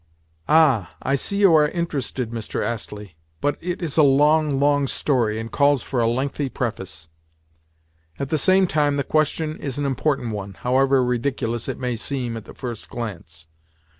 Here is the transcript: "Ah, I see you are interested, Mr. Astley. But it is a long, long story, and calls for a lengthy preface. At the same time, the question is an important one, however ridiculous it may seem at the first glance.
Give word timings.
"Ah, 0.49 0.95
I 1.03 1.13
see 1.13 1.37
you 1.37 1.53
are 1.55 1.67
interested, 1.69 2.31
Mr. 2.31 2.65
Astley. 2.65 3.17
But 3.39 3.55
it 3.61 3.83
is 3.83 3.97
a 3.97 4.01
long, 4.01 4.59
long 4.59 4.87
story, 4.87 5.39
and 5.39 5.51
calls 5.51 5.83
for 5.83 5.99
a 6.01 6.07
lengthy 6.07 6.49
preface. 6.49 7.07
At 8.17 8.29
the 8.29 8.39
same 8.39 8.65
time, 8.65 8.97
the 8.97 9.03
question 9.03 9.59
is 9.59 9.77
an 9.77 9.85
important 9.85 10.31
one, 10.33 10.55
however 10.55 11.03
ridiculous 11.05 11.69
it 11.69 11.77
may 11.77 11.95
seem 11.97 12.35
at 12.35 12.45
the 12.45 12.55
first 12.55 12.89
glance. 12.89 13.45